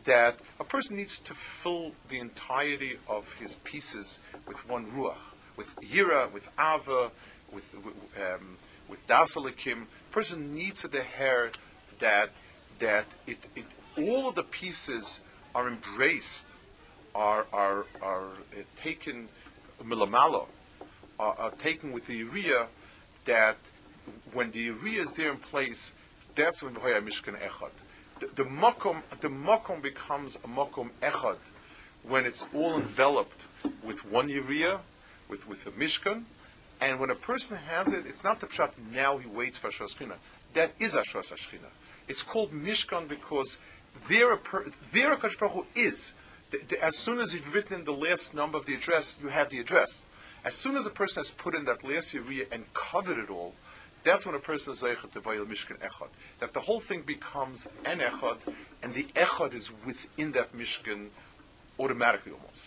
[0.04, 5.76] that a person needs to fill the entirety of his pieces with one ruach, with
[5.76, 7.10] yira, with ava,
[7.52, 7.74] with
[8.16, 8.56] um,
[8.88, 9.84] with dasalikim.
[10.10, 11.50] Person needs the hair
[11.98, 12.30] that
[12.78, 13.64] that it, it
[13.98, 15.20] all of the pieces
[15.54, 16.46] are embraced,
[17.14, 19.28] are are are uh, taken
[19.82, 20.46] milamalo,
[21.18, 22.66] are, are taken with the urea
[23.24, 23.56] that
[24.32, 25.92] when the urea is there in place,
[26.34, 27.70] that's when V'hoya Mishkan Echad.
[28.20, 31.38] The, the makom, the makom becomes a makom echad
[32.02, 33.44] when it's all enveloped
[33.82, 34.80] with one urea,
[35.28, 36.24] with with the mishkan,
[36.80, 38.72] and when a person has it, it's not the pshat.
[38.92, 40.14] Now he waits for Shashchina.
[40.54, 41.68] That is Ashras Ashchina.
[42.08, 43.58] It's called mishkan because
[44.08, 46.12] there a per, there a Baruch is.
[46.50, 49.28] The, the, as soon as you've written in the last number of the address, you
[49.28, 50.04] have the address.
[50.44, 53.54] As soon as a person has put in that last urea and covered it all,
[54.02, 56.08] that's when a person is zeichet to vayil mishkan echad.
[56.38, 58.38] That the whole thing becomes an echad,
[58.82, 61.08] and the echad is within that mishkan
[61.78, 62.66] automatically almost.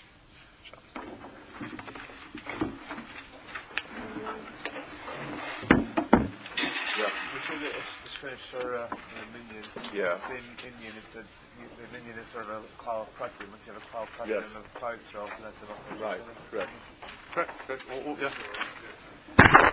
[6.98, 7.10] Yeah.
[7.34, 7.70] We see the
[8.38, 8.88] Shura
[9.34, 9.64] minyan.
[9.94, 10.16] Yeah.
[10.16, 13.50] Same inyan, it's a, the minyan is sort of a klal pratim.
[13.50, 14.56] Once you have a klal pratim Yes.
[14.56, 16.02] of klal Yisrael, so that's enough.
[16.02, 16.22] Right.
[16.52, 16.72] Correct.
[17.34, 17.52] Correct.
[17.68, 17.84] Correct.
[19.40, 19.70] Yeah.